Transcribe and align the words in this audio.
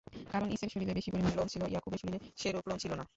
কারণ 0.31 0.47
ঈসের 0.49 0.71
শরীরে 0.73 0.97
বেশি 0.97 1.09
পরিমাণ 1.11 1.33
লোম 1.35 1.47
ছিল, 1.47 1.61
ইয়াকূবের 1.65 1.99
শরীরে 2.01 2.19
সেরূপ 2.37 2.65
লোম 2.67 2.77
ছিল 2.77 2.91
না। 2.93 3.03